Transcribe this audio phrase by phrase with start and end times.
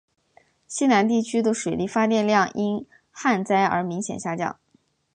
[0.67, 4.59] 西南地区的水力发电量因旱灾而明显下降。